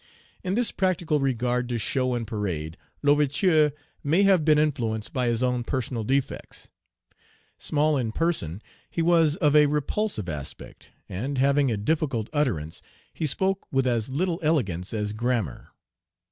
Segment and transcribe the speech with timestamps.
[0.43, 3.71] In this practical regard to show and parade, L'Ouverture
[4.03, 6.71] may have been influenced by his own personal defects.
[7.59, 12.81] Small in person, he was of a repulsive aspect, and, having a difficult utterance,
[13.13, 15.69] he spoke with as little elegance as grammar.